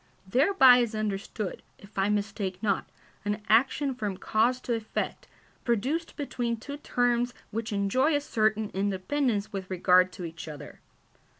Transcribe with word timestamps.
Thereby 0.27 0.77
is 0.79 0.95
understood, 0.95 1.61
if 1.77 1.95
I 1.95 2.09
mistake 2.09 2.57
not, 2.63 2.89
an 3.23 3.39
action 3.49 3.93
from 3.93 4.17
cause 4.17 4.59
to 4.61 4.73
effect, 4.73 5.27
produced 5.63 6.15
between 6.15 6.57
two 6.57 6.77
terms 6.77 7.35
which 7.51 7.71
enjoy 7.71 8.15
a 8.15 8.21
certain 8.21 8.71
independence 8.73 9.53
with 9.53 9.69
regard 9.69 10.11
to 10.13 10.25
each 10.25 10.47
other. 10.47 10.79